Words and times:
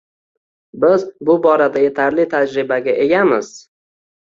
Biz 0.83 1.05
bu 1.29 1.35
borada 1.43 1.85
yetarli 1.85 2.27
tajribaga 2.33 2.99
egamiz. 3.07 3.55